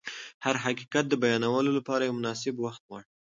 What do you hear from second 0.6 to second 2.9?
حقیقت د بیانولو لپاره یو مناسب وخت